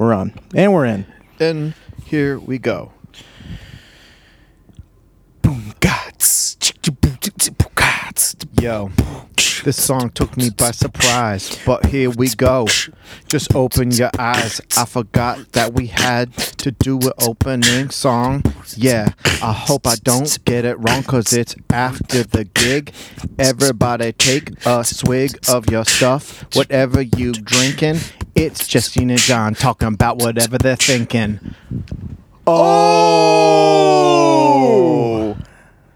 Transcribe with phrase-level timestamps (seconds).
[0.00, 0.32] We're on.
[0.54, 1.04] And we're in.
[1.38, 1.74] And
[2.06, 2.90] here we go.
[5.42, 6.56] Boom, gots.
[8.62, 8.90] Yo,
[9.62, 12.66] this song took me by surprise, but here we go.
[13.28, 14.62] Just open your eyes.
[14.74, 18.42] I forgot that we had to do an opening song.
[18.76, 19.12] Yeah,
[19.42, 22.94] I hope I don't get it wrong, cause it's after the gig.
[23.38, 27.98] Everybody take a swig of your stuff, whatever you drinking.
[28.34, 31.54] It's Justine and John talking about whatever they're thinking.
[33.60, 35.36] Oh!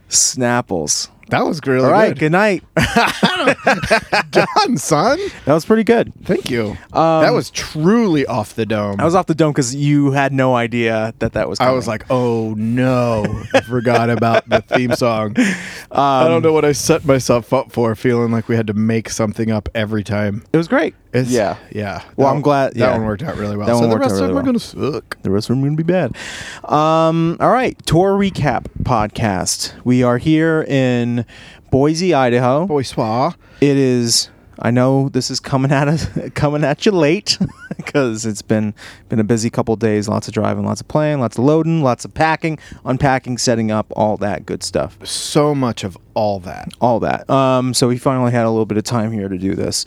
[0.08, 1.08] Snapples.
[1.30, 2.18] That was really All right, good.
[2.18, 2.62] good night.
[4.30, 5.18] Done, son.
[5.46, 6.12] That was pretty good.
[6.24, 6.76] Thank you.
[6.92, 9.00] Um, that was truly off the dome.
[9.00, 11.58] I was off the dome because you had no idea that that was.
[11.60, 11.76] I Coming.
[11.76, 13.24] was like, oh no,
[13.54, 15.34] I forgot about the theme song.
[15.90, 19.08] I don't know what I set myself up for, feeling like we had to make
[19.08, 20.44] something up every time.
[20.52, 20.94] it was great.
[21.14, 21.56] It's, yeah.
[21.70, 22.02] yeah.
[22.16, 22.92] Well, That I'm glad- that yeah.
[22.92, 23.66] one worked out really well.
[23.66, 25.22] That so one the worked out rest of really them are gonna suck.
[25.22, 26.16] The rest of them are going to be bad.
[26.64, 29.72] Um, all right, tour recap podcast.
[29.84, 31.24] We are here in
[31.70, 32.66] Boise, Idaho.
[32.66, 33.34] Boy, swa.
[33.60, 34.28] It is.
[34.58, 37.38] I know this is coming at us, coming at you late,
[37.76, 38.72] because it's been
[39.08, 40.08] been a busy couple days.
[40.08, 43.86] Lots of driving, lots of playing, lots of loading, lots of packing, unpacking, setting up,
[43.96, 44.96] all that good stuff.
[45.04, 46.72] So much of all that.
[46.80, 47.28] All that.
[47.28, 49.84] Um, so we finally had a little bit of time here to do this.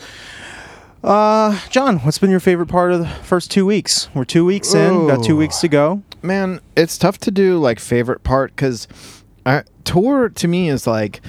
[1.03, 4.09] Uh, John, what's been your favorite part of the first two weeks?
[4.14, 5.08] We're two weeks in.
[5.08, 6.02] Got two weeks to go.
[6.22, 8.88] Man, it's tough to do like favorite part because
[9.84, 11.22] tour to me is like,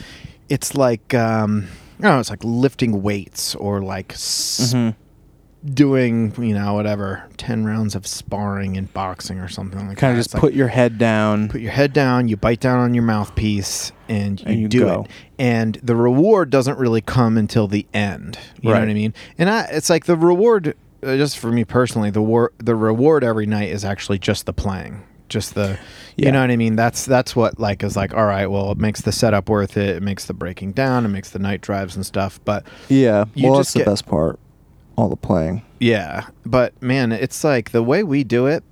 [0.48, 4.72] it's like, um, I don't know, it's like lifting weights or like s-
[5.64, 10.18] doing, you know, whatever, 10 rounds of sparring and boxing or something like Kind that.
[10.20, 11.48] of just It's like, put your head down.
[11.48, 14.80] put your head down, you bite down on your mouthpiece, and you, And you do
[14.80, 15.02] go.
[15.02, 15.10] it.
[15.38, 18.38] And the reward doesn't really come until the end.
[18.60, 19.14] You know what I mean?
[19.36, 23.24] And I, it's like the reward, uh, just for me personally, the war, the reward
[23.24, 25.78] every night is actually just the playing, just the,
[26.16, 26.26] Yeah.
[26.26, 26.76] you know what I mean?
[26.76, 28.14] That's that's what like is like.
[28.14, 29.96] All right, well, it makes the setup worth it.
[29.96, 31.04] It makes the breaking down.
[31.04, 32.40] It makes the night drives and stuff.
[32.44, 34.38] But Yeah, well, just that's get- the best part.
[34.98, 35.62] All the playing.
[35.78, 38.64] Yeah, but man, it's like the way we do it.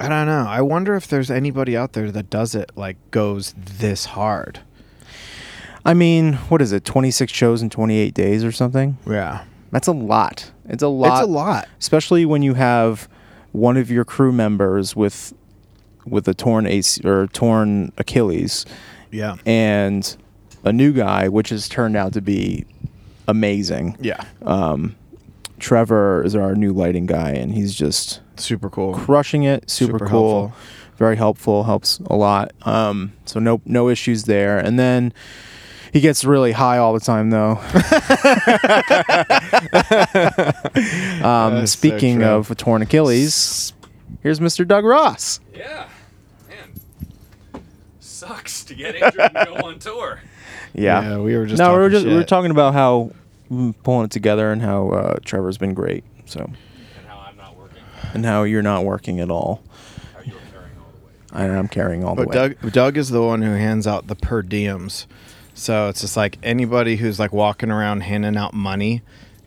[0.00, 0.44] I don't know.
[0.48, 4.58] I wonder if there's anybody out there that does it like goes this hard.
[5.84, 6.84] I mean, what is it?
[6.84, 8.98] Twenty six shows in twenty eight days or something.
[9.08, 10.50] Yeah, That's a lot.
[10.68, 11.18] It's a lot.
[11.20, 11.68] it's a lot.
[11.78, 13.08] especially when you have
[13.52, 15.32] one of your crew members with
[16.04, 18.66] with a torn AC or torn Achilles
[19.12, 20.16] Yeah, and
[20.64, 22.64] a new guy, which has turned out to be
[23.28, 23.96] amazing.
[24.00, 24.96] yeah, Um,
[25.58, 28.94] Trevor is our new lighting guy, and he's just super cool.
[28.94, 29.70] crushing it.
[29.70, 30.58] Super, Super cool, helpful.
[30.96, 32.52] very helpful, helps a lot.
[32.62, 34.58] Um, so no no issues there.
[34.58, 35.12] And then
[35.92, 37.52] he gets really high all the time, though.
[41.22, 42.26] um, That's so speaking true.
[42.26, 43.72] of torn Achilles,
[44.22, 44.66] here's Mr.
[44.66, 45.40] Doug Ross.
[45.54, 45.88] Yeah,
[46.48, 47.62] man.
[48.00, 50.20] Sucks to get injured and go on tour.
[50.74, 51.02] Yeah.
[51.02, 53.10] Yeah, we were just no, we were talking just we were talking about how
[53.82, 56.04] pulling it together and how uh, Trevor's been great.
[56.24, 57.82] So And how I'm not working.
[58.14, 59.62] and how you're not working at all.
[60.14, 61.44] How you're carrying all the weight.
[61.44, 62.54] And I'm carrying all the But way.
[62.60, 65.06] Doug, Doug is the one who hands out the per diems.
[65.54, 69.02] So it's just like anybody who's like walking around handing out money,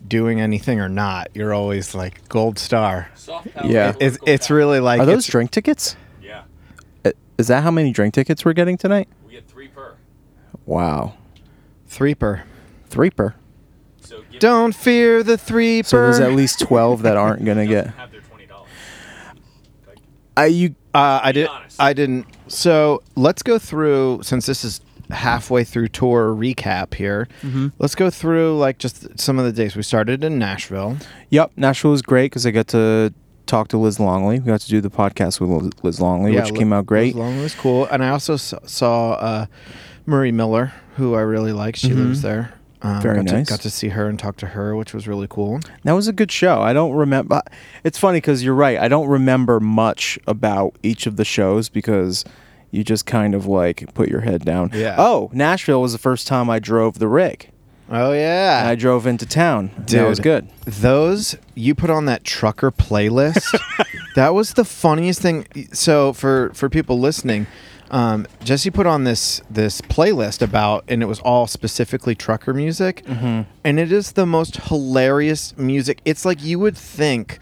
[0.07, 3.09] doing anything or not, you're always like gold star.
[3.15, 3.67] Soft power.
[3.67, 3.93] Yeah.
[3.99, 5.95] It's it's really like Are those it's- drink tickets?
[6.21, 6.43] Yeah.
[7.39, 9.07] Is that how many drink tickets we're getting tonight?
[9.25, 9.54] We get three per.
[10.65, 11.13] Wow.
[11.87, 12.43] three per.
[12.89, 13.35] Three per.
[14.01, 17.65] So give Don't fear the three So there's at least 12 that aren't going to
[17.65, 17.87] get.
[17.95, 18.69] have their twenty dollars.
[20.37, 21.47] I you Uh, I did.
[21.47, 21.81] honest.
[21.81, 22.25] I didn't.
[22.47, 27.27] So let's go through since this is halfway through tour recap here.
[27.41, 27.67] Mm-hmm.
[27.79, 29.75] Let's go through like just some of the days.
[29.75, 30.97] We started in Nashville.
[31.29, 33.13] Yep, Nashville was great cuz I got to
[33.45, 34.39] talk to Liz Longley.
[34.39, 37.13] We got to do the podcast with Liz- Liz Longley, which Li- came out great.
[37.15, 39.45] Liz Long was cool, and I also s- saw uh,
[40.05, 41.75] Marie Miller, who I really like.
[41.75, 42.53] She lives there.
[42.81, 43.01] Um, Mm-hmm.
[43.01, 43.47] Very got nice.
[43.47, 45.59] To, got to see her and talk to her, which was really cool.
[45.85, 46.61] That was a good show.
[46.61, 47.41] I don't remember
[47.83, 48.77] It's funny cuz you're right.
[48.77, 52.23] I don't remember much about each of the shows because
[52.69, 54.69] you just kind of like put your head down.
[54.73, 54.95] Yeah.
[54.99, 57.49] Oh, Nashville was the first time I drove the rig.
[57.89, 59.71] Oh And yeah, I drove into town.
[59.87, 60.47] That was good.
[60.65, 63.57] those you put on that trucker playlist
[64.15, 67.47] that was the funniest thing so for for people listening
[67.91, 73.03] um, jesse put on this this playlist about and it was all specifically trucker music
[73.07, 77.39] and it is the most hilarious music it's like you would think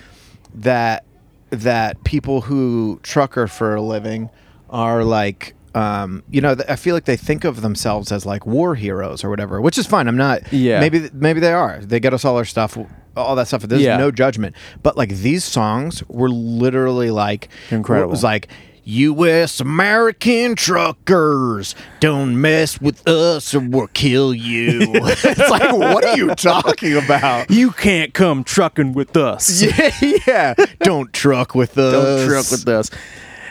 [0.53, 1.05] that
[1.49, 4.29] that people who trucker for a living
[4.69, 8.75] are like um, you know, I feel like they think of themselves as like war
[8.75, 10.07] heroes or whatever, which is fine.
[10.07, 10.53] I'm not.
[10.53, 10.79] Yeah.
[10.79, 11.79] Maybe maybe they are.
[11.79, 12.77] They get us all our stuff.
[13.17, 13.63] all that stuff.
[13.63, 13.97] There's Yeah.
[13.97, 14.55] no judgment.
[14.83, 18.07] But like these songs were literally like Incredible.
[18.07, 18.49] It was like
[18.85, 19.59] U.S.
[19.59, 24.79] American truckers, don't mess with us or we'll kill you.
[24.93, 27.49] it's like, what are you talking about?
[27.49, 29.61] You can't come trucking with us.
[30.01, 30.53] yeah, yeah.
[30.79, 31.93] Don't truck with us.
[31.93, 32.89] Don't truck with us.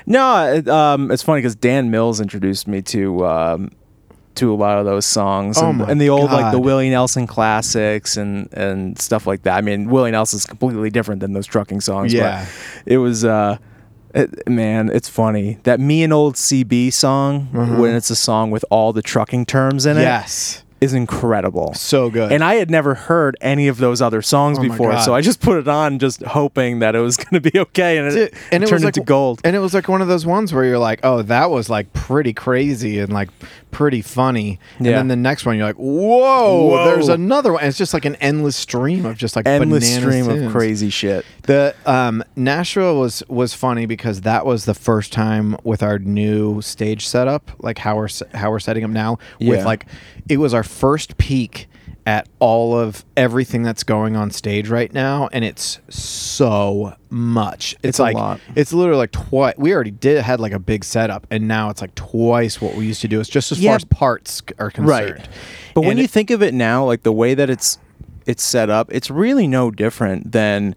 [0.05, 3.71] No, it, um, it's funny because Dan Mills introduced me to um,
[4.35, 7.27] to a lot of those songs Oh and, and the old like the Willie Nelson
[7.27, 9.57] classics and and stuff like that.
[9.57, 12.13] I mean, Willie Nelson's completely different than those trucking songs.
[12.13, 12.47] Yeah.
[12.85, 13.25] but it was.
[13.25, 13.59] Uh,
[14.15, 17.79] it, man, it's funny that me and old CB song mm-hmm.
[17.79, 20.63] when it's a song with all the trucking terms in it Yes.
[20.83, 21.73] Is incredible.
[21.75, 22.33] So good.
[22.33, 25.41] And I had never heard any of those other songs Oh before, so I just
[25.41, 28.41] put it on, just hoping that it was going to be okay, and it, Dude,
[28.51, 29.41] and it turned like into gold.
[29.45, 31.93] And it was like one of those ones where you're like, oh, that was like
[31.93, 33.29] pretty crazy and like
[33.71, 34.59] pretty funny.
[34.79, 34.97] And Yeah.
[34.97, 36.85] then the next one, you're like, whoa, Whoa.
[36.85, 37.63] there's another one.
[37.63, 40.43] And it's just like an endless stream of just like Endless stream tunes.
[40.43, 41.25] of crazy shit.
[41.45, 46.61] The um, Nashville was was funny because that was the first time with our new
[46.61, 49.19] stage setup, like how we're how we're setting up now.
[49.41, 49.65] With Yeah.
[49.65, 49.87] like,
[50.29, 51.69] it was our first peek
[52.05, 57.75] at all of everything that's going on stage right now, and it's so much.
[57.75, 58.41] It's, It's a like lot.
[58.57, 59.55] it's literally like twice.
[59.57, 62.87] We already did had like a big setup, and now it's like twice what we
[62.87, 63.21] used to do.
[63.21, 63.71] It's just as Yeah.
[63.71, 64.89] far as parts are concerned.
[65.19, 65.29] right.
[65.75, 67.79] But when And you it- think of it now, like the way that it's
[68.27, 70.75] it's set up, it's really no different than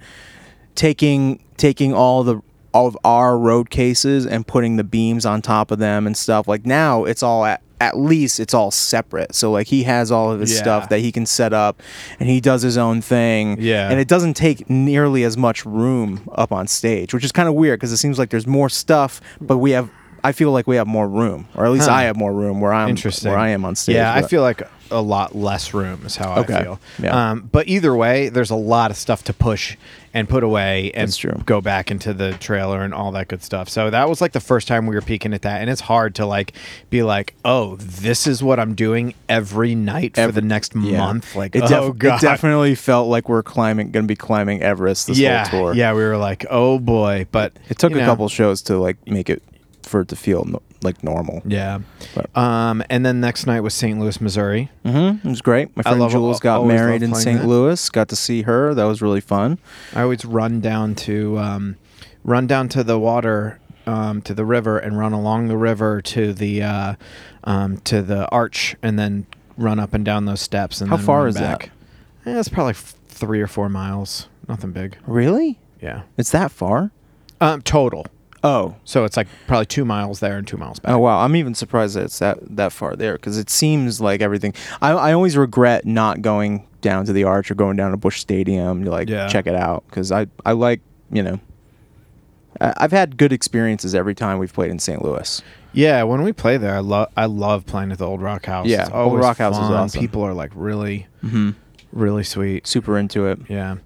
[0.75, 2.41] taking taking all the
[2.73, 6.47] all of our road cases and putting the beams on top of them and stuff.
[6.47, 9.35] Like now, it's all at at least it's all separate.
[9.35, 10.59] So like he has all of his Yeah.
[10.61, 11.81] stuff that he can set up,
[12.19, 13.57] and he does his own thing.
[13.59, 13.89] Yeah.
[13.89, 17.53] and it doesn't take nearly as much room up on stage, which is kind of
[17.55, 19.89] weird because it seems like there's more stuff, but we have.
[20.25, 21.93] I feel like we have more room, or at least Huh.
[21.95, 23.29] I have more room where I'm Interesting.
[23.29, 23.95] where I am on stage.
[23.95, 26.55] Yeah, I feel like a lot less room is how Okay.
[26.55, 26.79] I feel.
[27.01, 27.31] Yeah.
[27.31, 29.77] Um, but either way, there's a lot of stuff to push
[30.13, 31.11] and put away and
[31.45, 33.67] go back into the trailer and all that good stuff.
[33.67, 36.15] So that was like the first time we were peeking at that, and it's hard
[36.15, 36.53] to like
[36.89, 40.97] be like, oh, this is what I'm doing every night for the next Yeah.
[40.99, 41.35] month.
[41.35, 45.07] Like, it, oh god, it definitely felt like we're climbing, going to be climbing Everest
[45.07, 45.73] this yeah, whole tour.
[45.75, 45.93] yeah.
[45.93, 49.29] We were like, oh boy, but it took a know, couple shows to like make
[49.29, 49.43] it
[49.85, 51.41] for it to feel no, like normal.
[51.45, 51.79] Yeah.
[52.13, 53.99] But- Um, and then next night was St.
[53.99, 54.69] Louis, Missouri.
[54.85, 55.27] Mm-hmm.
[55.27, 55.75] It was great.
[55.77, 57.41] My friend love- Jules got married in St.
[57.41, 57.47] that.
[57.47, 57.89] Louis.
[57.89, 58.73] Got to see her.
[58.73, 59.57] That was really fun.
[59.93, 61.75] I always run down to um,
[62.23, 66.33] run down to the water um, to the river and run along the river to
[66.33, 66.95] the uh,
[67.43, 69.27] um, to the arch and then
[69.57, 71.59] run up and down those steps and How far is that?
[71.59, 71.71] back.
[72.25, 74.27] Eh, it's probably f- three or four miles.
[74.49, 74.97] Nothing big.
[75.07, 75.59] Really?
[75.81, 76.01] Yeah.
[76.17, 76.91] It's that far?
[77.39, 78.07] Um, total.
[78.43, 78.75] Oh.
[78.83, 80.91] So it's like probably two miles there and two miles back.
[80.93, 81.19] Oh wow!
[81.19, 84.53] I'm even surprised that it's that that far there because it seems like everything.
[84.81, 88.19] I I always regret not going down to the Arch or going down to Busch
[88.19, 89.27] Stadium to like Yeah.
[89.27, 91.39] check it out because I I like you know.
[92.61, 95.03] I- I've had good experiences every time we've played in St.
[95.03, 95.41] Louis.
[95.73, 98.67] Yeah, when we play there, I love I love playing at the old Rock House.
[98.67, 99.99] Yeah, Old Rock House is awesome.
[99.99, 101.49] People are like really, Mm-hmm.
[101.91, 102.65] really sweet.
[102.67, 103.39] Super into it.
[103.49, 103.77] Yeah.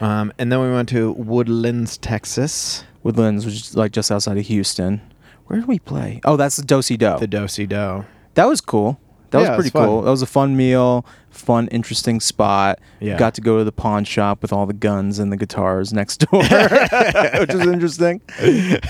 [0.00, 2.84] Um, and then we went to Woodlands, Texas.
[3.02, 5.00] Woodlands, which is like just outside of Houston.
[5.46, 6.20] Where did we play?
[6.24, 7.18] Oh, that's the Dosey Doe.
[7.18, 8.06] The Dosey Doe.
[8.34, 8.98] That was cool.
[9.30, 10.02] That Yeah, was pretty was cool.
[10.02, 12.78] That was a fun meal, fun, interesting spot.
[13.00, 13.18] Yeah.
[13.18, 16.18] Got to go to the pawn shop with all the guns and the guitars next
[16.30, 16.42] door,
[17.40, 18.20] which was interesting.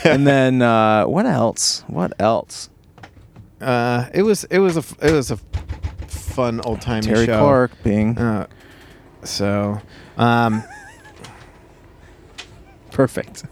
[0.04, 1.82] and then uh, what else?
[1.88, 2.70] What else?
[3.61, 5.38] Uh, it was it was a it was a
[6.06, 7.38] fun old time Terry show.
[7.38, 8.46] Clark being Uh,
[9.23, 9.80] so,
[10.18, 10.62] um,
[12.94, 13.44] perfect.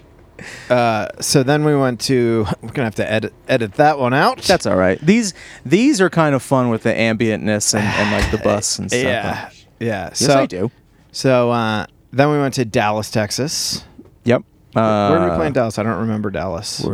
[0.70, 2.46] uh, so then we went to.
[2.62, 4.42] We're gonna have to edit edit that one out.
[4.42, 4.98] That's all right.
[5.00, 8.90] These these are kind of fun with the ambientness and, and like the bus and
[8.90, 9.02] stuff.
[9.02, 10.08] yeah, yeah.
[10.08, 10.70] Yes, so I do.
[11.12, 13.84] So uh, then we went to Dallas, Texas.
[14.24, 14.42] Yep.
[14.74, 15.78] Uh, Where did we play in Dallas?
[15.78, 16.84] I don't remember Dallas.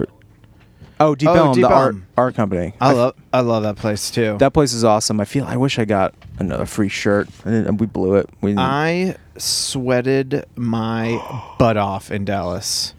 [1.00, 2.06] Oh, Deep Oh, Ellum, Deep the art Ellum.
[2.16, 2.74] art company.
[2.80, 4.36] I f- love I love that place too.
[4.38, 5.20] That place is awesome.
[5.20, 5.44] I feel.
[5.44, 7.28] I wish I got another free shirt.
[7.44, 8.28] And we blew it.
[8.40, 11.20] We I sweated my
[11.58, 12.94] butt off in Dallas.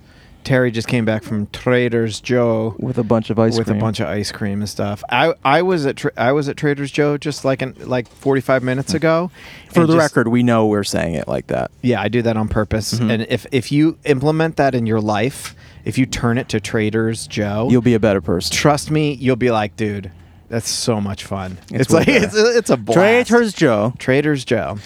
[0.46, 3.78] Terry just came back from Trader's Joe with a bunch of ice with cream.
[3.78, 5.04] a bunch of ice cream and stuff.
[5.10, 8.64] I I was at Tra- I was at Trader's Joe just like in, like 45
[8.64, 9.30] minutes ago.
[9.74, 11.72] For the just- record, we know we're saying it like that.
[11.82, 12.94] yeah, I do that on purpose.
[12.94, 13.12] Mhm.
[13.12, 17.28] And if if you implement that in your life, if you turn it to Trader's
[17.28, 18.56] Joe, You'll be a better person.
[18.56, 20.12] trust me, you'll be like, dude,
[20.50, 21.58] that's so much fun.
[21.72, 22.26] It's It's, like better.
[22.26, 23.30] it's a, it's a blast.
[23.30, 23.94] Trader's Joe.
[24.00, 24.78] Trader's Joe.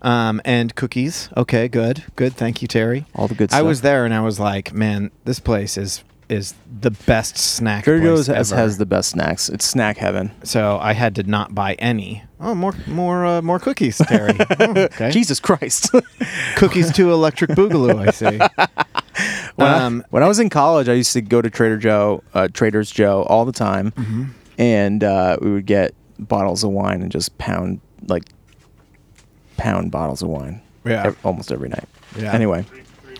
[0.00, 1.28] Um, and cookies.
[1.36, 2.04] Okay, good.
[2.14, 2.34] Good.
[2.34, 3.04] Thank you, Terry.
[3.16, 6.54] All the good I was there and I was like, man, this place is is
[6.80, 7.86] the best snack.
[7.86, 9.48] Joe's has, has the best snacks.
[9.48, 10.30] It's snack heaven.
[10.44, 12.22] So I had to not buy any.
[12.38, 14.36] Oh, more more uh, more cookies, Terry.
[14.60, 15.10] Oh, okay.
[15.10, 15.90] Jesus Christ.
[16.56, 18.06] cookies to Electric Boogaloo.
[18.06, 18.38] I see.
[19.58, 22.22] when, Um, I, when I was in college, I used to go to Trader Joe,
[22.34, 24.24] uh, Trader's Joe, all the time, Mm-hmm.
[24.58, 28.24] and uh, we would get bottles of wine and just pound like
[29.56, 30.60] pound bottles of wine.
[30.84, 31.06] Yeah.
[31.08, 31.84] ev- almost every night.
[32.16, 32.32] Yeah.
[32.32, 33.16] Anyway, Three, three?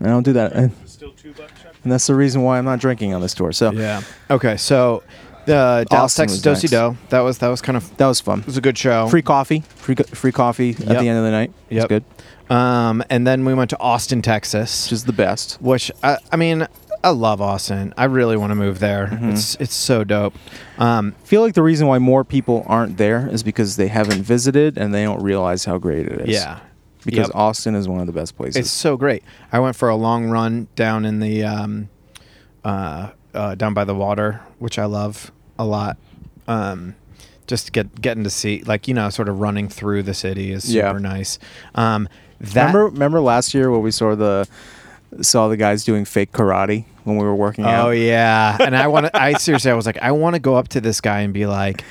[0.00, 1.74] I don't do that, and Still two bucks, Chuck?
[1.84, 3.52] that's the reason why I'm not drinking on this tour.
[3.52, 4.00] So Yeah.
[4.30, 4.56] Okay.
[4.56, 5.02] So
[5.46, 6.96] the Dallas, Austin Texas was Dosey Doe.
[7.10, 8.40] That was that was kind of that was fun.
[8.40, 9.08] it was a good show.
[9.08, 11.52] Free coffee, free free coffee at the end of the night.
[11.70, 11.88] It's Yep.
[11.88, 12.04] good,
[12.50, 15.58] Um, and then we went to Austin, Texas, which is the best.
[15.60, 16.66] which I, I mean,
[17.04, 17.92] I love Austin.
[17.96, 19.06] I really want to move there.
[19.08, 19.30] Mm-hmm.
[19.30, 20.34] It's it's so dope.
[20.78, 24.22] Um, I feel like the reason why more people aren't there is because they haven't
[24.22, 26.28] visited and they don't realize how great it is.
[26.30, 26.60] yeah.
[27.04, 27.36] because Yep.
[27.36, 28.56] Austin is one of the best places.
[28.56, 29.22] It's so great.
[29.52, 31.88] I went for a long run down in the um,
[32.64, 35.96] uh, uh, down by the water, which I love a lot.
[36.48, 36.94] Um,
[37.46, 40.64] just get getting to see, like you know, sort of running through the city is
[40.64, 40.92] super Yeah.
[40.98, 41.38] nice.
[41.74, 42.08] Um,
[42.40, 44.46] that remember, remember last year when we saw the
[45.22, 47.88] saw the guys doing fake karate when we were working out.
[47.88, 49.16] Oh yeah, and I want to.
[49.20, 51.46] I seriously, I was like, I want to go up to this guy and be
[51.46, 51.82] like,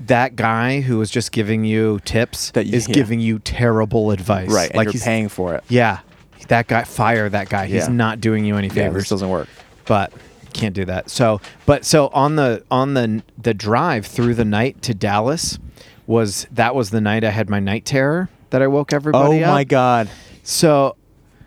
[0.00, 2.94] that guy who was just giving you tips That you- is yeah.
[2.94, 4.50] giving you terrible advice.
[4.50, 4.68] right.
[4.70, 5.64] And like you're he's paying for it.
[5.68, 6.00] Yeah,
[6.48, 6.84] that guy.
[6.84, 7.66] Fire that guy.
[7.66, 7.92] He's Yeah.
[7.94, 9.02] not doing you any Yeah, favors.
[9.04, 9.48] this doesn't work.
[9.84, 10.12] but
[10.54, 11.10] can't do that.
[11.10, 15.58] So, but so on the on the the drive through the night to Dallas
[16.06, 19.44] was that was the night I had my night terror that I woke Oh everybody
[19.44, 19.52] up.
[19.52, 20.08] my god!
[20.42, 20.96] So,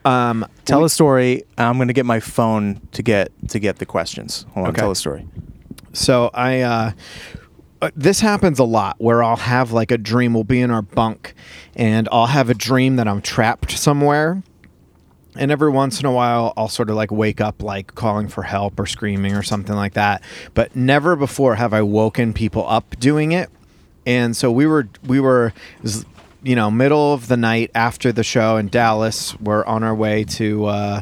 [0.06, 1.44] um, Tell we- a story.
[1.58, 4.46] I'm gonna get my phone to get to get the questions.
[4.54, 4.70] Hold on.
[4.74, 4.82] Okay.
[4.82, 5.28] Tell a story.
[5.94, 6.92] So I uh
[7.82, 10.84] uh, this happens a lot where I'll have like a dream we'll be in our
[10.84, 11.34] bunk
[11.76, 14.44] and I'll have a dream that I'm trapped somewhere
[15.36, 18.44] and every once in a while I'll sort of like wake up like calling for
[18.44, 20.22] help or screaming or something like that
[20.54, 23.50] but never before have I woken people up doing it
[24.06, 25.54] and so we were we were
[26.44, 30.24] you know middle of the night after the show in Dallas we're on our way
[30.26, 31.02] to uh,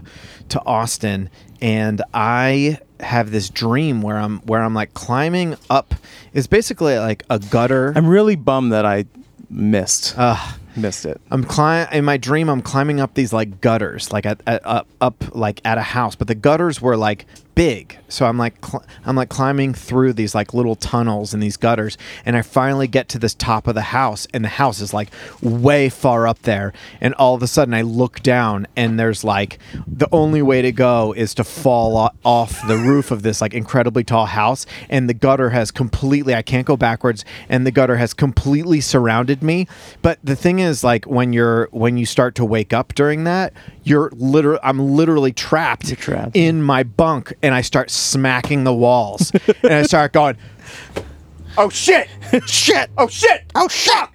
[0.50, 1.29] to Austin
[1.62, 5.94] and I have this dream where I'm where I'm like climbing up
[6.34, 9.06] it's basically like a gutter I'm really bummed that I
[9.50, 10.60] missed Ugh.
[10.75, 11.22] missed it.
[11.32, 12.50] I'm climb in my dream.
[12.50, 16.15] I'm climbing up these like gutters, like at, at up up like at a house,
[16.15, 17.25] but the gutters were like
[17.58, 17.98] big.
[18.08, 21.98] So I'm like cl- I'm like climbing through these like little tunnels in these gutters,
[22.24, 25.10] and I finally get to this top of the house, and the house is like
[25.42, 26.72] way far up there,
[27.02, 30.72] and all of a sudden I look down, and there's like the only way to
[30.72, 35.16] go is to fall off the roof of this like incredibly tall house, and the
[35.16, 39.68] gutter has completely I can't go backwards, and the gutter has completely surrounded me.
[40.04, 43.52] But the thing is, like when you're when you start to wake up during that,
[43.88, 46.36] you're literally I'm literally trapped, trapped.
[46.36, 49.32] in my bunk, and I start smacking the walls,
[49.63, 50.38] and I start going,
[51.58, 52.08] "Oh shit,
[52.46, 54.10] shit, oh shit, oh shit."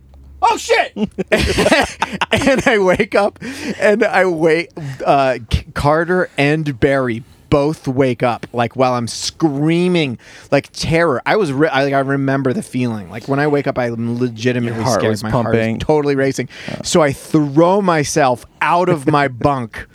[0.44, 0.92] Oh shit!
[0.96, 3.38] and I wake up,
[3.78, 4.72] and I wait.
[5.06, 5.38] Uh,
[5.72, 7.22] Carter and Barry
[7.52, 10.18] both wake up, like while I'm screaming,
[10.50, 11.20] like terror.
[11.26, 13.10] I was, re- I, like, I remember the feeling.
[13.10, 15.10] Like when I wake up, I'm legitimately Your heart scared.
[15.10, 15.76] was my heart pumping.
[15.76, 16.48] is totally racing.
[16.82, 19.86] So I throw myself out of my bunk.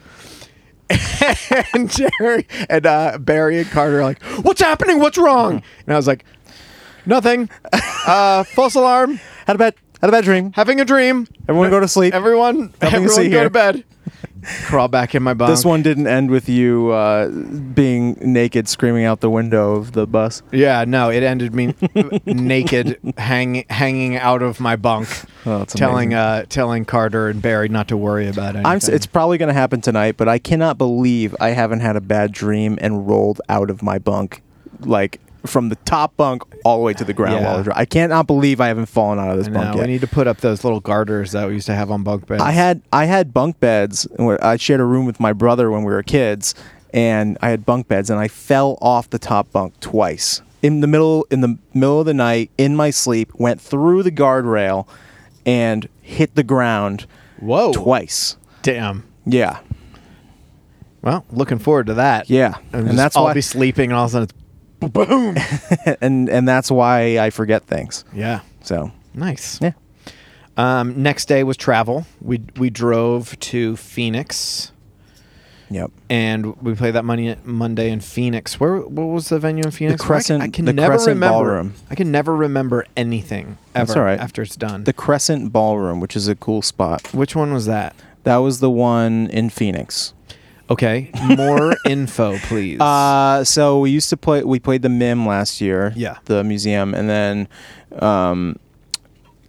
[1.74, 5.00] and Jerry and uh, Barry and Carter are like, "What's happening?
[5.00, 6.24] What's wrong?" And I was like,
[7.06, 7.50] "Nothing.
[8.08, 9.20] Uh, false alarm.
[9.48, 10.52] Had a bad had a bad dream.
[10.54, 11.28] Having a dream.
[11.48, 12.14] Everyone go to sleep.
[12.14, 13.44] Everyone, to everyone see go here.
[13.46, 13.84] to bed.
[14.68, 15.50] Crawl back in my bunk.
[15.50, 20.08] This one didn't end with you uh, being naked, screaming out the window of the
[20.08, 20.42] bus.
[20.52, 21.74] Yeah, no, it ended me
[22.26, 25.08] naked, hang, hanging out of my bunk,
[25.46, 26.44] Oh, that's telling amazing.
[26.44, 28.66] uh, telling Carter and Barry not to worry about anything.
[28.66, 28.78] I'm.
[28.78, 32.02] s- It's probably going to happen tonight, but I cannot believe I haven't had a
[32.02, 34.42] bad dream and rolled out of my bunk,
[34.82, 37.62] like from the top bunk all the way to the ground Yeah.
[37.62, 39.82] while I cannot believe I haven't fallen out of this bunk yet.
[39.86, 42.28] we need to put up those little garters that we used to have on bunk
[42.28, 42.42] beds.
[42.44, 44.08] I had I had bunk beds.
[44.20, 46.54] I shared a room with my brother when we were kids,
[46.94, 50.88] and I had bunk beds, and I fell off the top bunk twice in the
[50.88, 53.32] middle in the middle of the night in my sleep.
[53.36, 54.88] Went through the guardrail,
[55.46, 57.06] and hit the ground
[57.40, 58.38] whoa twice.
[58.64, 59.04] Damn.
[59.26, 59.60] Yeah,
[61.02, 62.30] Well, looking forward to that.
[62.30, 64.34] yeah, and, and that's I'll why be sleeping, and all of a sudden it's
[64.80, 65.36] boom.
[66.02, 68.06] and and that's why I forget things.
[68.14, 69.60] yeah, So nice.
[69.62, 69.72] yeah,
[70.58, 72.06] Um, next day was travel.
[72.22, 74.72] We we drove to Phoenix.
[75.70, 75.92] yep.
[76.10, 78.60] and we played that money Monday in Phoenix.
[78.60, 80.02] Where what was the venue in Phoenix?
[80.02, 81.34] The Crescent- I, I can the never Crescent remember.
[81.34, 81.74] Ballroom.
[81.90, 84.20] I can never remember anything ever That's all right.
[84.20, 84.84] after it's done.
[84.86, 87.14] The Crescent Ballroom, which is a cool spot.
[87.14, 87.96] Which one was that?
[88.24, 90.14] That was the one in Phoenix.
[90.70, 92.80] Okay, more info, please.
[92.82, 94.44] Uh, so we used to play.
[94.44, 95.94] We played the MIM last year.
[95.96, 96.18] Yeah.
[96.26, 97.48] The museum, and then
[98.00, 98.58] um,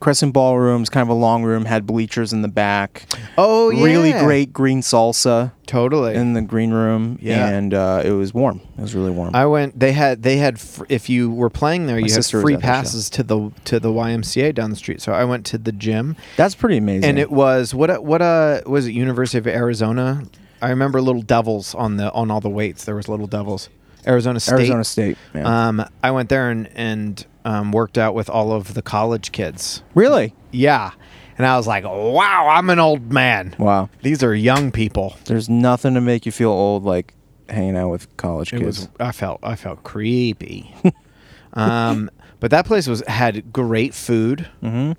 [0.00, 3.04] Crescent Ballroom's kind of a long room, had bleachers in the back.
[3.36, 3.82] oh, yeah.
[3.82, 6.14] Really great green salsa Totally.
[6.14, 7.18] in the green room.
[7.20, 7.48] Yeah.
[7.48, 8.60] And uh, it was warm.
[8.78, 9.34] It was really warm.
[9.34, 9.76] I went.
[9.78, 10.22] They had.
[10.22, 10.60] They had.
[10.60, 14.54] Fr- if you were playing there, you had free passes to the to the YMCA
[14.54, 15.02] down the street.
[15.02, 17.10] So I went to the gym, That's pretty amazing.
[17.10, 17.90] and it was what?
[17.90, 18.22] a- What?
[18.22, 20.22] Uh, was it University of Arizona?
[20.60, 22.84] I remember little devils on the on all the weights.
[22.84, 23.68] There was little devils.
[24.06, 24.52] Arizona State.
[24.54, 25.18] Arizona State.
[25.34, 25.68] Yeah.
[25.68, 29.82] Um, I went there and and um, worked out with all of the college kids.
[29.94, 30.34] really?
[30.50, 30.92] Yeah,
[31.36, 33.54] and I was like, wow, I'm an old man.
[33.58, 33.90] Wow.
[34.02, 35.16] These are young people.
[35.26, 37.14] There's nothing to make you feel old like
[37.50, 38.80] hanging out with college It kids.
[38.80, 38.88] was.
[39.00, 39.40] I felt.
[39.42, 40.74] I felt creepy.
[41.54, 42.10] um,
[42.40, 44.48] but that place was had great food.
[44.60, 44.92] hmm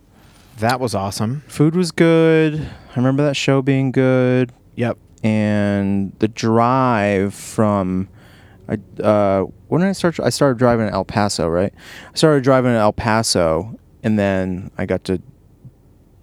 [0.60, 1.44] That was awesome.
[1.48, 2.56] Food was good.
[2.60, 4.51] I remember that show being good.
[4.75, 4.98] Yep.
[5.24, 8.08] And the drive from
[8.68, 11.74] I uh when did I start I started driving in El Paso, right?
[12.12, 15.22] I started driving in El Paso and then I got to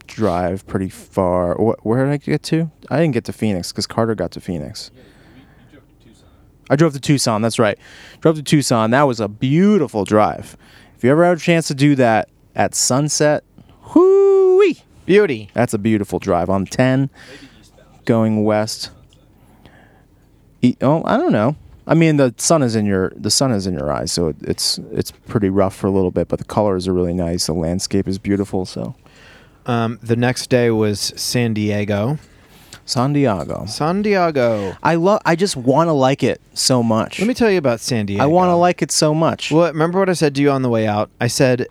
[0.06, 1.54] drive pretty far.
[1.56, 2.70] Wh- where did I get to?
[2.90, 4.90] I didn't get to Phoenix cuz Carter got to Phoenix.
[4.94, 6.28] Yeah, you drove to Tucson.
[6.70, 7.78] I drove to Tucson, that's right.
[8.20, 8.90] Drove to Tucson.
[8.92, 10.56] That was a beautiful drive.
[10.96, 13.44] If you ever had a chance to do that at sunset,
[13.94, 14.46] whoo
[15.04, 15.50] Beauty.
[15.52, 17.10] that's a beautiful drive on 10
[18.06, 18.90] going west.
[20.62, 21.56] E- oh, I don't know.
[21.86, 24.36] I mean, the sun is in your the sun is in your eyes, so it,
[24.42, 27.46] it's it's pretty rough for a little bit, but the colors are really nice.
[27.46, 28.64] The landscape is beautiful.
[28.66, 28.94] So
[29.66, 32.18] Um, the next day was San Diego.
[32.86, 34.76] San Diego, San Diego.
[34.82, 35.20] I love.
[35.26, 37.18] I just want to like it so much.
[37.18, 38.22] Let me tell you about San Diego.
[38.22, 39.50] I want to like it so much.
[39.50, 41.10] Well, remember what I said to you on the way out?
[41.20, 41.66] I said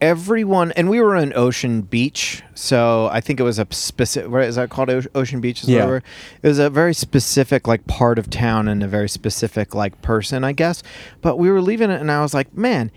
[0.00, 4.30] everyone, and we were in Ocean Beach, so I think it was a specific.
[4.30, 4.90] What is that called?
[5.14, 5.62] Ocean Beach?
[5.62, 5.80] Is Yeah.
[5.80, 6.02] whatever.
[6.42, 10.44] It was a very specific like part of town and a very specific like person,
[10.44, 10.82] I guess.
[11.22, 12.90] But we were leaving it, and I was like, man.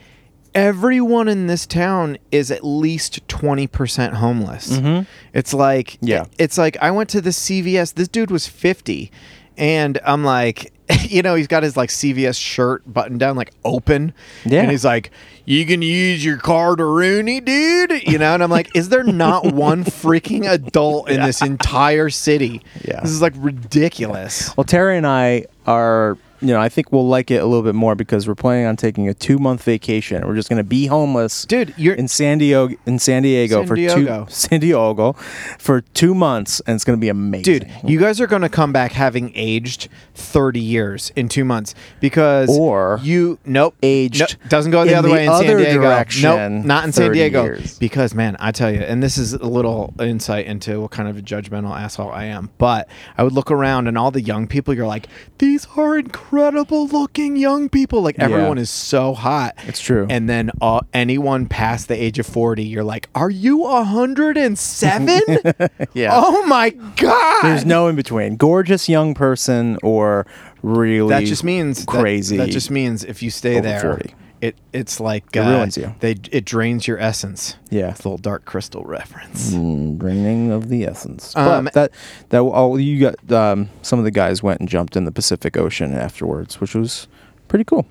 [0.56, 4.70] Everyone in this town is at least 20% homeless.
[4.78, 5.08] Mhm.
[5.34, 6.26] It's like Yeah.
[6.38, 7.92] it's like I went to the CVS.
[7.94, 9.12] This dude was 50
[9.58, 10.72] and I'm like
[11.14, 14.14] you know, he's got his like CVS shirt buttoned down like open.
[14.46, 14.62] Yeah.
[14.62, 15.12] And he's like,
[15.46, 19.04] "You can use your car to Rooney, dude." You know, and I'm like, "Is there
[19.04, 23.02] not one freaking adult in this entire city?" Yeah.
[23.02, 24.56] This is like ridiculous.
[24.58, 27.74] Well, Terry and I are, you know, I think we'll like it a little bit
[27.74, 30.28] more because we're planning on taking a two month vacation.
[30.28, 33.68] We're just going to be homeless, Dude, you're in San Diego, in San Diego San
[33.68, 34.26] for Diego.
[34.26, 35.14] two San Diego
[35.58, 37.60] for two months, and it's going to be amazing.
[37.60, 41.74] Dude, you guys are going to come back having aged 30 years in 2 months
[42.02, 45.58] because Or you nope aged Nope, doesn't go the other the way in other San
[45.58, 45.82] Diego.
[45.82, 46.24] direction
[46.58, 47.80] nope, not in San Diego years.
[47.80, 51.18] because man, I tell you, and this is a little insight into what kind of
[51.18, 54.74] a judgmental asshole I am, but I would look around and all the young people
[54.74, 58.02] you're like, these are incredible looking young people.
[58.02, 59.56] Like everyone is so hot.
[59.68, 60.08] It's true.
[60.10, 65.22] And then uh, anyone past the age of 40, you're like, "Are you 107?"
[65.94, 66.10] Yeah.
[66.14, 67.44] Oh my god.
[67.44, 68.36] There's no in between.
[68.38, 70.26] Gorgeous young person or
[70.62, 72.38] really that just means that- crazy.
[72.38, 74.14] That, just means if you stay there, 40.
[74.44, 75.96] It it's like It uh, ruins you.
[76.00, 77.56] They it drains your essence.
[77.70, 77.92] Yeah.
[77.92, 79.52] It's a little dark crystal reference.
[79.52, 81.36] Mm, draining of the essence.
[81.36, 81.92] Um, but that
[82.30, 85.56] that oh you got um, some of the guys went and jumped in the Pacific
[85.58, 87.08] Ocean afterwards, which was
[87.48, 87.86] pretty cool.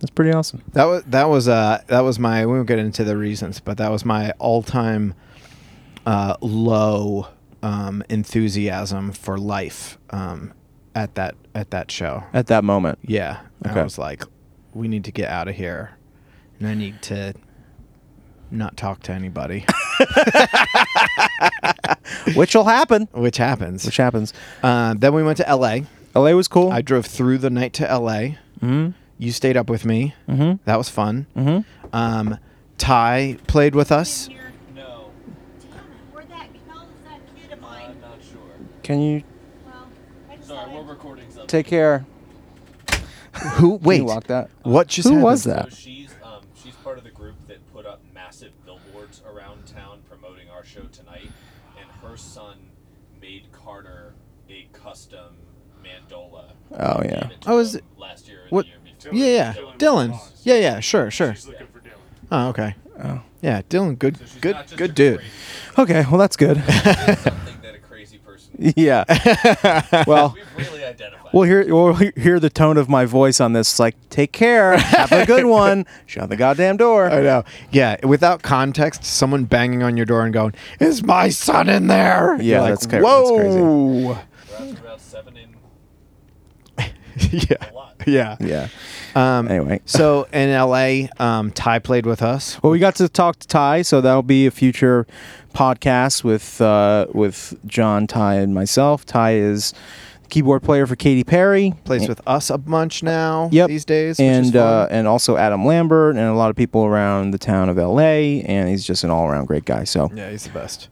[0.00, 0.62] That's pretty awesome.
[0.72, 3.78] That was that was uh that was my we won't get into the reasons, but
[3.78, 5.14] that was my all time
[6.04, 7.28] uh, low
[7.62, 10.52] um, enthusiasm for life um,
[10.94, 12.24] at that at that show.
[12.32, 13.80] At that moment, Yeah, Okay.
[13.80, 14.22] I was like,
[14.76, 15.92] we need to get out of here,
[16.58, 17.34] and I need to
[18.50, 19.64] not talk to anybody,
[22.34, 23.08] which will happen.
[23.12, 23.84] which happens.
[23.84, 24.32] Which happens.
[24.62, 25.84] Uh, then we went to L.A.
[26.14, 26.70] LA was cool.
[26.72, 28.38] I drove through the night to L.A.
[28.60, 28.90] mm-hmm.
[29.18, 30.14] You stayed up with me.
[30.28, 30.62] Mm-hmm.
[30.64, 31.26] That was fun.
[31.36, 31.60] Mm-hmm.
[31.94, 32.38] Um,
[32.78, 34.28] Ty played with us.
[34.74, 35.10] No,
[36.12, 37.90] Where that hell is that kid of mine?
[37.90, 38.40] I'm not sure.
[38.82, 39.22] Can you
[39.66, 39.88] Well,
[40.42, 41.46] Sorry, we're recording something.
[41.48, 42.06] take care?
[43.54, 43.78] Who?
[43.78, 43.96] Can Wait.
[43.98, 44.50] you lock that.
[44.62, 45.08] What just?
[45.08, 45.70] Who was that?
[45.70, 50.00] So she's um she's part of the group that put up massive billboards around town
[50.08, 51.30] promoting our show tonight,
[51.78, 52.58] and her son
[53.20, 54.14] made Carter
[54.50, 55.36] a custom
[55.82, 56.52] mandola.
[56.72, 57.28] Oh, yeah.
[57.28, 58.40] it to Oh, is it- last year?
[58.50, 59.12] what- The year before.
[59.14, 59.52] Yeah, yeah.
[59.54, 60.20] Dylan Dylan.
[60.44, 60.80] Yeah, yeah.
[60.80, 61.34] Sure, sure.
[61.34, 61.92] She's looking for Dylan.
[62.30, 62.74] Oh, okay.
[63.02, 63.22] Oh.
[63.42, 63.98] Yeah, Dylan.
[63.98, 65.18] Good, So good, not just a good dude.
[65.18, 65.32] crazy-
[65.78, 66.56] Okay, well that's good.
[66.66, 68.50] It's something that a crazy person.
[68.76, 69.04] yeah.
[70.06, 70.75] well, We've really identified.
[71.36, 73.70] We'll hear we'll hear the tone of my voice on this.
[73.70, 77.10] It's like, take care, have a good one, shut the goddamn door.
[77.10, 77.44] I know.
[77.70, 82.36] Yeah, without context, someone banging on your door and going, "Is my son in there?"
[82.40, 83.60] Yeah, You're like, that's cra- that's crazy.
[83.60, 83.96] Whoa.
[84.06, 85.46] We're after about seven in
[87.30, 87.56] yeah,
[88.06, 88.68] yeah, Yeah.
[89.14, 89.80] Um, Anyway.
[89.86, 92.62] so in LA, um, Ty played with us.
[92.62, 95.06] Well, we got to talk to Ty, so that'll be a future
[95.54, 99.06] podcast with uh, with John, Ty, and myself.
[99.06, 99.72] Ty is
[100.28, 101.74] keyboard player for Katy Perry.
[101.84, 103.48] Plays with us a bunch now.
[103.52, 103.68] Yep.
[103.68, 107.38] these days, and uh, and also Adam Lambert and a lot of people around the
[107.38, 108.42] town of LA.
[108.46, 109.84] And he's just an all around great guy.
[109.84, 110.88] So yeah, he's the best.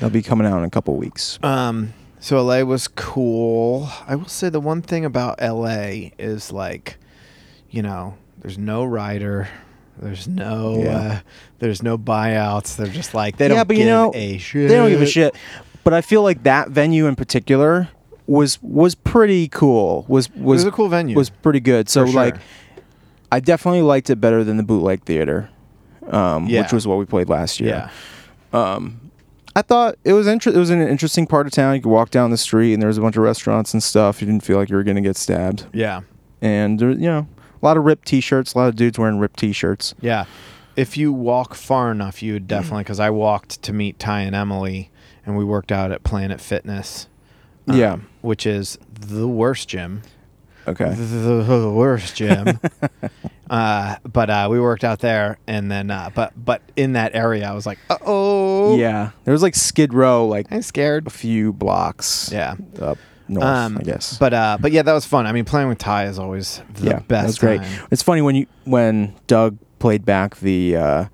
[0.00, 1.38] they'll be coming out in a couple weeks.
[1.42, 3.88] Um, so LA was cool.
[4.06, 6.96] I will say the one thing about LA is like,
[7.70, 9.48] you know, there's no rider.
[9.98, 10.96] There's no, Yeah.
[10.96, 11.18] uh,
[11.60, 12.76] there's no buyouts.
[12.76, 14.68] They're just like they don't yeah, but give you know a shit.
[14.68, 15.34] they don't give a shit.
[15.84, 17.88] But I feel like that venue in particular
[18.26, 20.04] was was pretty cool.
[20.08, 21.16] Was was was a cool venue.
[21.16, 21.88] Was pretty good.
[21.88, 22.14] So sure.
[22.14, 22.36] like,
[23.32, 25.50] I definitely liked it better than the bootleg theater,
[26.08, 26.62] um, Yeah.
[26.62, 27.90] which was what we played last year.
[28.52, 28.78] Yeah,
[29.56, 31.76] I thought it was inter- it was an interesting part of town.
[31.76, 34.20] You could walk down the street and there was a bunch of restaurants and stuff.
[34.20, 35.66] You didn't feel like you were gonna get stabbed.
[35.72, 36.00] yeah,
[36.42, 37.28] And there, you know,
[37.62, 38.54] a lot of ripped T-shirts.
[38.54, 39.94] A lot of dudes wearing ripped T-shirts.
[40.00, 40.24] yeah.
[40.76, 42.82] If you walk far enough, you would definitely.
[42.82, 44.90] Because I walked to meet Ty and Emily,
[45.24, 47.06] and we worked out at Planet Fitness.
[47.68, 47.96] Um, Yeah.
[48.22, 50.02] which is the worst gym.
[50.66, 50.94] Okay.
[50.94, 52.58] the worst gym.
[53.50, 57.46] uh, but uh, we worked out there, and then uh, but but in that area,
[57.48, 59.10] I was like, oh, Yeah.
[59.24, 61.06] There was like Skid Row, like I'm scared.
[61.06, 62.30] a few blocks.
[62.32, 62.54] Yeah.
[62.80, 62.98] Up
[63.28, 64.16] north, Um, I guess.
[64.18, 65.26] But uh, but yeah, that was fun.
[65.26, 67.08] I mean, playing with Ty is always the yeah, best.
[67.08, 67.60] that was great.
[67.60, 67.86] time.
[67.90, 71.04] It's funny when you when Doug played back the uh,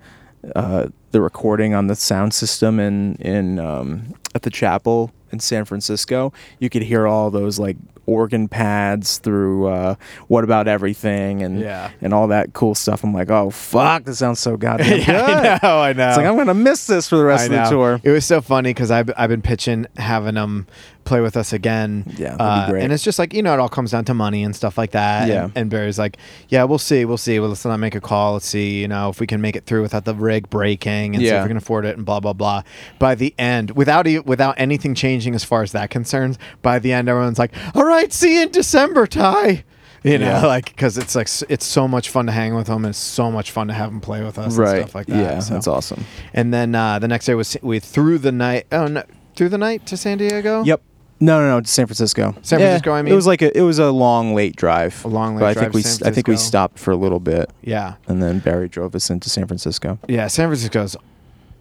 [0.55, 5.65] uh, the recording on the sound system in in um, at the chapel in San
[5.65, 6.31] Francisco.
[6.59, 9.95] You could hear all those like organ pads through uh,
[10.27, 11.91] "What About Everything" and Yeah.
[12.01, 13.03] and all that cool stuff.
[13.03, 15.09] I'm like, oh fuck, this sounds so goddamn good.
[15.15, 16.07] I know, I know.
[16.09, 18.01] It's like I'm gonna miss this for the rest of the tour.
[18.03, 20.67] It was so funny because I've, I've been pitching having them
[21.03, 22.05] play with us again.
[22.17, 22.73] Yeah, Uh.
[22.75, 24.91] And it's just like, you know, it all comes down to money and stuff like
[24.91, 25.27] that.
[25.27, 25.45] Yeah.
[25.45, 26.17] And, and Barry's like,
[26.49, 27.05] yeah, we'll see.
[27.05, 27.39] We'll see.
[27.39, 28.33] Well, let's not make a call.
[28.33, 31.23] Let's see, you know, if we can make it through without the rig breaking and
[31.23, 32.63] see if we can afford it and blah, blah, blah.
[32.99, 36.93] By the end, without e- without anything changing as far as that concerns, by the
[36.93, 39.63] end, everyone's like, all right, see you in December, Ty.
[40.03, 40.45] You know, Yeah.
[40.47, 42.77] like because it's like it's so much fun to hang with them.
[42.85, 44.79] and It's so much fun to have them play with us and Right.
[44.81, 45.15] stuff like that.
[45.15, 45.53] yeah, so.
[45.53, 46.05] that's awesome.
[46.33, 48.65] And then uh, the next day was we through the night.
[48.71, 49.03] Oh no,
[49.35, 50.63] through the night to San Diego.
[50.63, 50.81] Yep.
[51.23, 52.35] No, no, no, to San Francisco.
[52.41, 53.13] San Yeah, Francisco, I mean?
[53.13, 55.05] it was like a it was a long late drive.
[55.05, 56.47] A long, late but I drive think we San I think we Francisco.
[56.49, 59.99] stopped for a little bit, Yeah, and then Barry drove us into San Francisco.
[60.07, 60.27] yeah.
[60.27, 60.97] San Francisco's.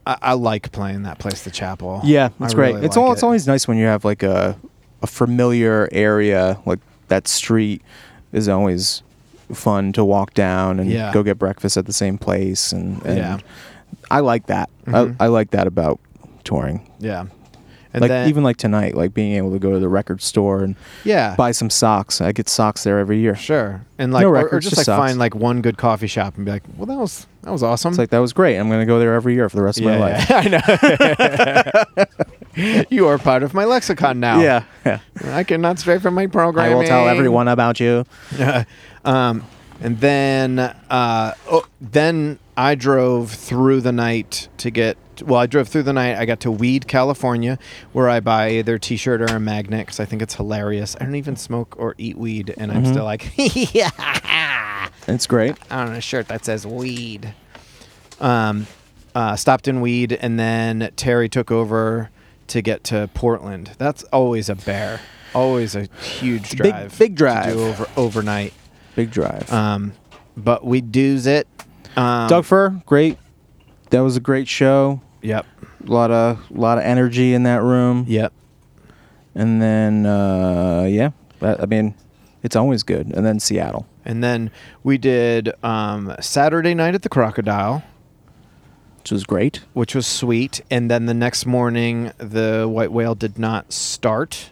[0.06, 2.00] I, I like playing that place, the chapel.
[2.04, 2.74] Yeah, I great.
[2.74, 3.14] really it's like all it.
[3.14, 4.58] it's always nice when you have like a
[5.02, 7.82] a familiar area like that street
[8.32, 9.02] is always
[9.52, 11.12] fun to walk down and Yeah.
[11.12, 13.38] go get breakfast at the same place and, and Yeah.
[14.10, 14.70] I like that.
[14.86, 15.22] I, mm-hmm.
[15.22, 15.98] I like that about
[16.44, 16.88] touring.
[16.98, 17.26] yeah.
[17.92, 20.62] And like then even like tonight, like being able to go to the record store
[20.62, 22.20] and yeah, buy some socks.
[22.20, 23.34] I get socks there every year.
[23.34, 23.84] sure.
[23.98, 25.08] And like No or- or, just, just like socks.
[25.10, 27.90] find like one good coffee shop and be like, well, that was that was awesome.
[27.90, 28.56] It's like that was great.
[28.58, 30.30] I'm going to go there every year for the rest of my life.
[30.30, 32.04] I
[32.56, 32.84] know.
[32.90, 34.40] you are part of my lexicon now.
[34.40, 34.64] Yeah.
[34.86, 35.00] yeah.
[35.24, 36.70] I cannot stray from my program.
[36.70, 38.04] I will tell everyone about you.
[39.04, 39.44] um,
[39.82, 44.96] and then, uh, oh, then I drove through the night to get.
[45.22, 46.16] Well, I drove through the night.
[46.16, 47.58] I got to Weed, California,
[47.92, 50.96] where I buy either a T-shirt or a magnet because I think it's hilarious.
[51.00, 52.90] I don't even smoke or eat weed, and I'm Mhm.
[52.92, 53.32] still like,
[53.74, 55.56] yeah, It's great.
[55.70, 57.34] I don't a shirt that says weed.
[58.20, 58.66] Um,
[59.14, 62.10] uh, stopped in Weed, and then Terry took over
[62.48, 63.70] to get to Portland.
[63.78, 65.00] That's always a bear.
[65.34, 66.98] Always a huge Big- drive.
[66.98, 67.52] big to drive.
[67.54, 68.52] do over overnight.
[68.96, 69.50] Big drive.
[69.52, 69.92] Um,
[70.36, 71.46] but we do's it.
[71.96, 73.18] Um, Doug Fir, great.
[73.90, 75.00] That was a great show.
[75.22, 75.46] Yep.
[75.86, 78.04] A lot of a lot of energy in that room.
[78.08, 78.32] Yep.
[79.34, 81.10] And then uh, yeah,
[81.42, 81.94] I mean,
[82.42, 83.06] it's always good.
[83.06, 83.86] And then Seattle.
[84.04, 84.50] And then
[84.82, 87.82] we did um, Saturday night at the Crocodile,
[88.98, 89.60] which was great.
[89.74, 90.62] which was sweet.
[90.70, 94.50] And then the next morning, the White Whale did not start,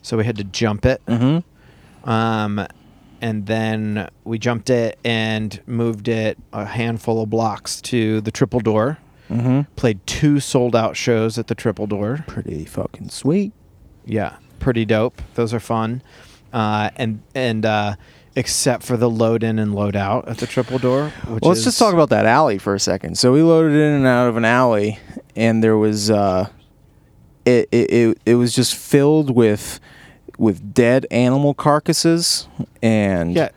[0.00, 1.04] so we had to jump it.
[1.06, 2.08] Mm-hmm.
[2.08, 2.66] Um,
[3.20, 8.60] and then we jumped it and moved it a handful of blocks to the Triple
[8.60, 8.98] Door.
[9.30, 9.62] Mm-hmm.
[9.76, 12.24] Played two sold out shows at the Triple Door.
[12.26, 13.52] Pretty fucking sweet.
[14.04, 15.22] Yeah, pretty dope.
[15.34, 16.02] Those are fun.
[16.52, 17.96] Uh, and and uh,
[18.36, 21.08] except for the load in and load out at the Triple Door.
[21.26, 23.16] Which Well, let's is, just talk about that alley for a second.
[23.18, 24.98] So we loaded in and out of an alley,
[25.34, 26.48] and there was uh,
[27.44, 29.80] it it it, it was just filled with
[30.36, 32.46] with dead animal carcasses
[32.82, 33.48] and Yeah.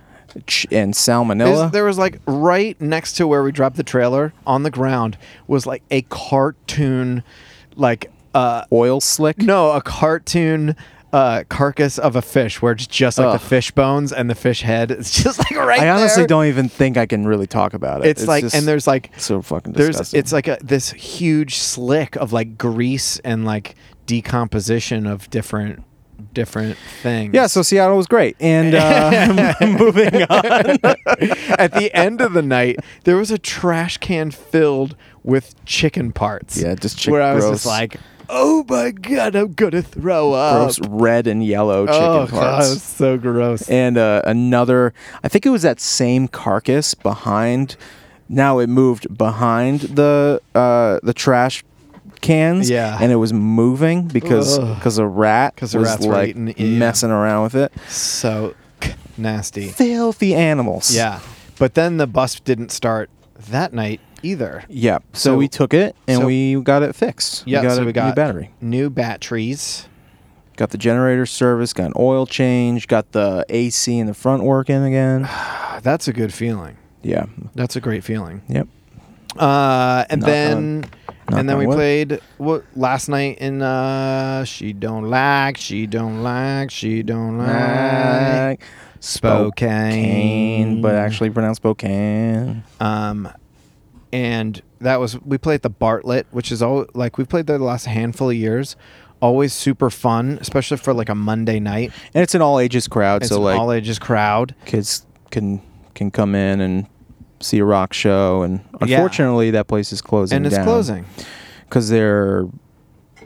[0.72, 1.72] And salmonella.
[1.72, 5.66] There was like right next to where we dropped the trailer on the ground was
[5.66, 7.24] like a cartoon,
[7.76, 9.40] like uh oil slick.
[9.40, 10.76] no, a cartoon
[11.14, 13.40] uh, carcass of a fish where it's just like Ugh.
[13.40, 14.92] the fish bones and the fish head.
[14.92, 16.28] It's just like right I honestly there.
[16.28, 18.10] don't even think I can really talk about it.
[18.10, 20.20] It's, like, just and there's like, so fucking there's, disgusting.
[20.20, 25.84] it's like a this huge slick of like grease and like decomposition of different,
[26.34, 27.34] different things.
[27.34, 27.48] yeah.
[27.48, 30.80] So Seattle was great, and uh, moving on.
[31.60, 36.62] At the end of the night, there was a trash can filled with chicken parts.
[36.62, 37.56] Yeah, just chick- where I was gross.
[37.56, 37.98] just like,
[38.30, 42.74] "Oh my god, I'm gonna throw up." Gross red and yellow chicken oh, God, parts.
[42.74, 43.70] it's so gross.
[43.70, 47.76] and uh, another i think it was that same carcass behind
[48.30, 51.64] now it moved behind the uh, the trash
[52.22, 52.98] cans Yeah.
[53.02, 54.76] and it was moving because Ugh.
[54.76, 56.78] because a rat 'Cause the was rats were like eating yeah.
[56.80, 58.54] messing around with it so
[59.18, 59.68] nasty.
[59.70, 61.20] filthy animals Yeah,
[61.60, 63.10] but then the bus didn't start
[63.50, 64.64] that night either.
[64.68, 67.76] yeah so, So- we took it and so- we got it fixed Yeah, we got
[67.76, 69.88] so a we got new battery new batteries.
[70.56, 74.84] got the generator service got an oil change got the ac in the front working
[74.84, 76.76] again Ah, That's a good feeling.
[77.04, 77.26] yeah
[77.56, 78.42] That's a great feeling.
[78.50, 78.68] yep
[79.38, 80.86] Uh, and Knock then
[81.30, 81.76] knock and then we wood.
[81.76, 88.62] played what last night in uh she don't like she don't like she don't like
[89.00, 90.82] Spokane.
[90.82, 92.64] but actually pronounced Spokane.
[92.80, 93.30] um
[94.14, 97.58] and that was we played at the Bartlett which is all like we played there
[97.58, 98.76] the last handful of years
[99.22, 103.24] always super fun especially for like a Monday night And it's an all ages crowd,
[103.24, 105.62] it's so an like all ages crowd kids can
[105.96, 106.88] can come in and
[107.40, 108.42] see a rock show.
[108.42, 108.98] And Yeah.
[108.98, 110.36] unfortunately, that place is closing.
[110.38, 111.06] and it's closing
[111.68, 112.46] because they're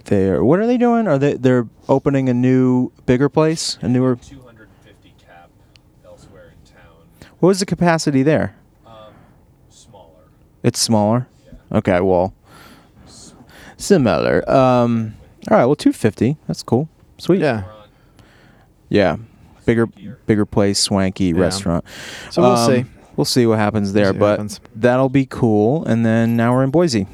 [0.06, 1.08] they're what are they doing?
[1.08, 3.78] Are they they're opening a new bigger place?
[3.82, 4.15] A newer.
[4.15, 5.50] 250 cap
[6.06, 7.30] elsewhere in town.
[7.39, 8.56] What was the capacity there?
[8.86, 8.93] Um,
[9.69, 10.06] smaller.
[10.63, 11.28] It's smaller.
[11.45, 11.78] Yeah.
[11.78, 12.34] Okay, well,
[13.78, 14.50] similar.
[14.50, 15.15] Um,
[15.50, 16.38] all right, well, two fifty.
[16.47, 16.89] That's cool.
[17.17, 17.41] Sweet.
[17.41, 17.63] yeah
[18.89, 19.17] Yeah.
[19.65, 19.86] Bigger,
[20.26, 21.39] bigger place, swanky Yeah.
[21.39, 21.86] restaurant.
[22.32, 22.86] So we'll Um, see.
[23.15, 24.60] We'll see what happens there, what but happens.
[24.76, 25.84] that'll be cool.
[25.86, 27.08] And then now we're in Boise.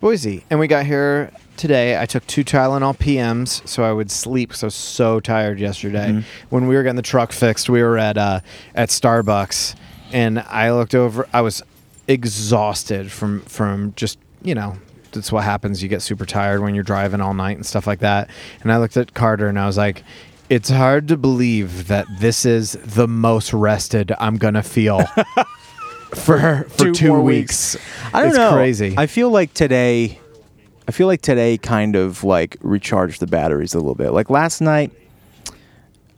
[0.00, 1.98] Boise, and we got here today.
[1.98, 4.52] I took two Tylenol PMs so I would sleep.
[4.54, 6.08] So I was so tired yesterday.
[6.10, 6.24] Mhm.
[6.50, 8.40] When we were getting the truck fixed, we were at uh,
[8.74, 9.74] at Starbucks,
[10.12, 11.26] and I looked over.
[11.32, 11.62] I was
[12.06, 14.76] exhausted from from just you know
[15.12, 15.82] that's what happens.
[15.82, 18.28] You get super tired when you're driving all night and stuff like that.
[18.62, 20.02] And I looked at Carter and I was like.
[20.50, 25.00] It's hard to believe that this is the most rested I'm gonna feel
[26.14, 27.76] for for two, more weeks.
[28.12, 28.52] I don't It's know.
[28.52, 28.94] crazy.
[28.96, 30.20] I feel like today,
[30.86, 34.10] I feel like today kind of like recharged the batteries a little bit.
[34.10, 34.92] Like last night,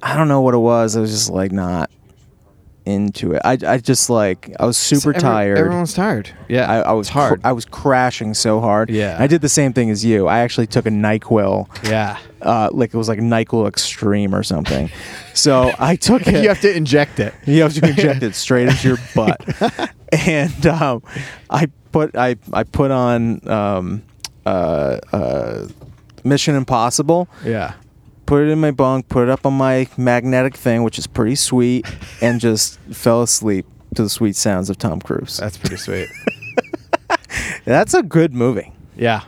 [0.02, 0.96] I don't know what it was.
[0.96, 1.88] I was just like not
[2.86, 3.42] into it.
[3.44, 5.58] I, I just like I was super Every- tired.
[5.58, 6.30] Everyone's tired.
[6.48, 7.40] Yeah, I, I was hard.
[7.44, 8.88] I was crashing so hard.
[8.90, 9.16] Yeah.
[9.18, 10.28] I did the same thing as you.
[10.28, 11.66] I actually took a Nyquil.
[11.88, 14.88] yeah, Uh, like it was like Nyquil Extreme or something.
[15.34, 16.42] So I took it.
[16.42, 17.34] you have to inject it.
[17.44, 19.40] You have to inject it straight into your butt.
[20.12, 21.02] and um,
[21.50, 24.02] I put I I put on um,
[24.46, 25.68] uh, uh,
[26.24, 27.28] Mission Impossible.
[27.44, 27.72] Yeah,
[28.26, 29.08] Put it in my bunk.
[29.08, 31.86] Put it up on my magnetic thing, which is pretty sweet,
[32.20, 35.36] and just fell asleep to the sweet sounds of Tom Cruise.
[35.38, 36.08] that's pretty sweet.
[37.64, 38.72] That's a good movie.
[38.96, 39.22] yeah,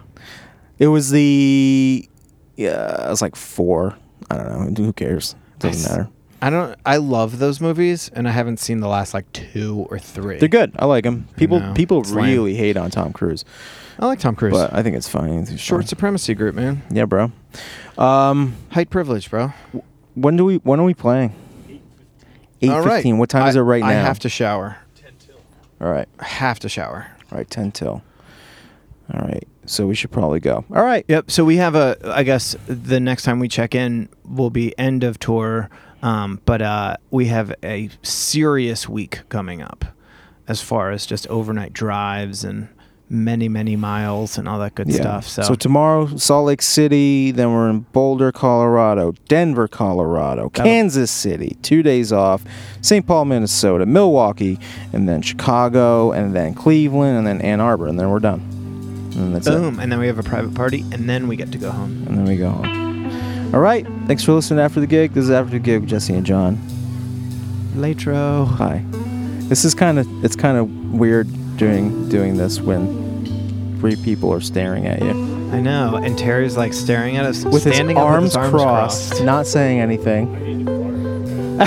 [0.78, 2.08] It was the
[2.56, 2.96] yeah.
[3.06, 3.96] I was like four.
[4.30, 4.84] I don't know.
[4.84, 5.34] Who cares?
[5.58, 6.10] Doesn't I matter.
[6.40, 6.78] I don't.
[6.86, 10.38] I love those movies, and I haven't seen the last like two or three.
[10.38, 10.72] They're good.
[10.78, 11.26] I like them.
[11.36, 12.26] People people It's lame.
[12.26, 13.44] really hate on Tom Cruise,
[13.98, 14.52] I like Tom Cruise.
[14.52, 15.36] but I think it's funny.
[15.36, 15.88] It's Short fun.
[15.88, 16.82] supremacy group, man.
[16.92, 17.32] Yeah, bro.
[17.98, 19.52] Um, Height privilege, bro.
[20.14, 20.56] when do we?
[20.58, 21.34] When are we playing?
[22.62, 22.96] Eight All right.
[22.96, 23.18] fifteen.
[23.18, 23.88] What time I, is it right now?
[23.88, 24.78] I have to shower.
[24.96, 25.36] 10 till.
[25.80, 26.08] All right.
[26.18, 27.06] I have to shower.
[27.30, 27.48] All right.
[27.48, 28.02] Ten till.
[29.12, 29.46] All right.
[29.66, 30.64] So we should probably go.
[30.74, 31.04] All right.
[31.08, 31.30] Yep.
[31.30, 31.96] So we have a.
[32.04, 35.68] I guess the next time we check in will be end of tour,
[36.02, 39.84] um, but uh, we have a serious week coming up,
[40.46, 42.68] as far as just overnight drives and
[43.10, 45.26] many many miles and all that good stuff.
[45.26, 47.30] So, tomorrow, Salt Lake City.
[47.30, 51.56] Then we're in Boulder, Colorado, Denver, Colorado, Kansas City.
[51.62, 52.44] Two days off.
[52.80, 53.06] St.
[53.06, 54.58] Paul, Minnesota, Milwaukee,
[54.92, 58.40] and then Chicago, and then Cleveland, and then Ann Arbor, and then we're done.
[59.16, 59.50] And that's it.
[59.50, 62.04] boom, and then we have a private party, and then we get to go home.
[62.06, 63.54] And then we go home.
[63.54, 63.86] All right.
[64.06, 65.14] Thanks for listening to After the Gig.
[65.14, 66.56] This is After the Gig with Jesse and John.
[67.74, 68.46] Latro.
[68.46, 68.84] Hi.
[69.48, 72.97] This is kind of it's kind of weird doing doing this when
[73.78, 77.64] three people are staring at you I know, and Terry's like staring at us, with
[77.64, 80.68] his arms, with his arms crossed, not saying anything.
[81.58, 81.64] All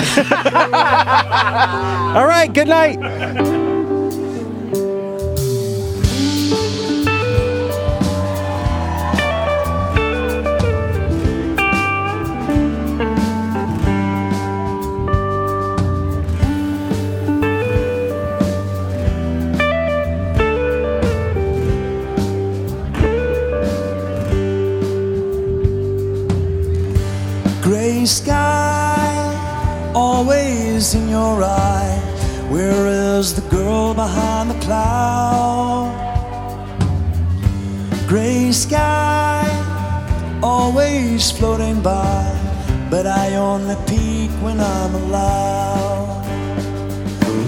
[2.28, 2.52] right.
[2.54, 3.61] Good night.
[33.22, 35.94] Is the girl behind the cloud?
[38.08, 39.46] Gray sky,
[40.42, 42.26] always floating by.
[42.90, 46.26] But I only peek when I'm allowed.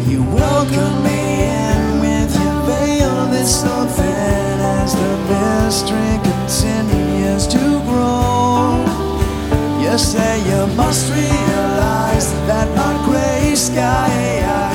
[0.07, 1.21] You welcome me
[1.57, 8.77] in with your veil that's so thin as the mystery continues to grow.
[9.81, 14.72] You say you must realize that my gray sky eyes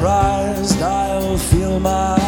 [0.00, 0.80] surprised.
[0.80, 2.19] I'll feel my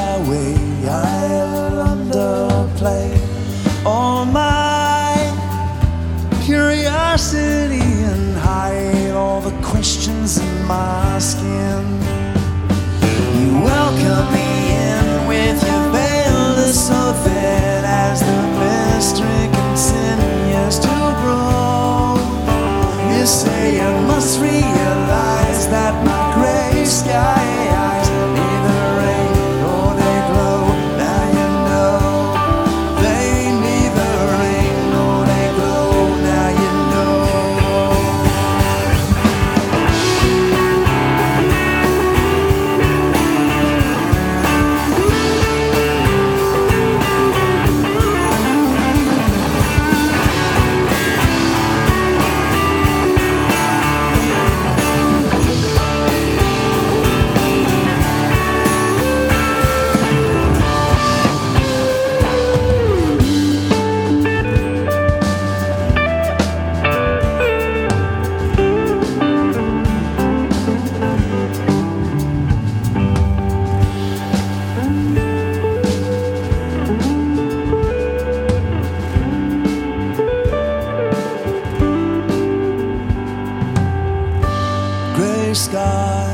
[85.73, 86.29] sky.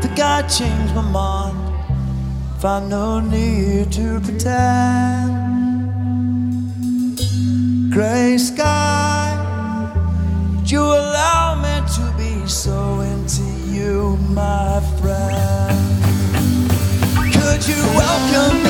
[0.00, 1.58] The guy changed my mind.
[2.58, 5.32] Find no need to pretend.
[7.92, 9.28] Gray sky,
[10.64, 13.44] you allow me to be so into
[13.76, 15.76] you, my friend?
[17.34, 18.62] Could you welcome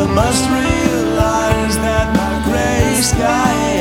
[0.00, 3.79] still must realize that my gray sky